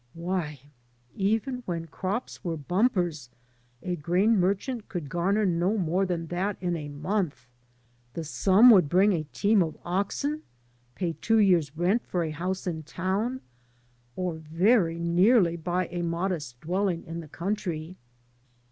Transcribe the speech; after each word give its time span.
Why, 0.15 0.59
even 1.13 1.61
when 1.67 1.85
crops 1.85 2.43
were 2.43 2.57
bumpers 2.57 3.29
a 3.83 3.95
grain 3.95 4.35
merchant 4.35 4.89
could 4.89 5.11
gamer 5.11 5.45
no 5.45 5.77
more 5.77 6.07
than 6.07 6.25
that 6.29 6.57
in 6.59 6.75
a 6.75 6.89
month. 6.89 7.45
The 8.15 8.23
sum 8.23 8.71
would 8.71 8.89
bring 8.89 9.13
a 9.13 9.25
team 9.31 9.61
of 9.61 9.77
oxen, 9.85 10.41
pay 10.95 11.13
two 11.21 11.37
years' 11.37 11.77
rent 11.77 12.03
for 12.07 12.23
a 12.23 12.31
house 12.31 12.65
in 12.65 12.81
town, 12.81 13.41
or 14.15 14.33
very 14.33 14.97
nearly 14.97 15.55
buy 15.55 15.85
a 15.91 16.01
modest 16.01 16.59
dwelling 16.61 17.03
in 17.05 17.19
the 17.19 17.27
country. 17.27 17.95